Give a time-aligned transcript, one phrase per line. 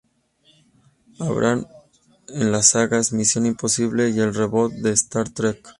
[1.19, 1.67] Abrams
[2.29, 5.69] en las sagas "Misión imposible" y el reboot de "Star Trek".